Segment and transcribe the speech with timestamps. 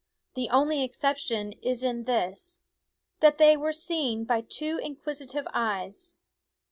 [0.33, 2.59] The only excep tion is in this:
[3.19, 6.15] that they were seen by too inquisitive eyes.